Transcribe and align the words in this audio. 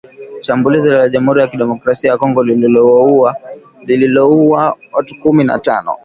shambulizi 0.41 0.89
la 0.89 1.09
jamhuri 1.09 1.41
ya 1.41 1.47
kidemokrasia 1.47 2.11
ya 2.11 2.17
Kongo 2.17 2.43
lililouwa 3.87 4.71
watu 4.91 5.19
kumi 5.19 5.43
na 5.43 5.59
tano 5.59 5.97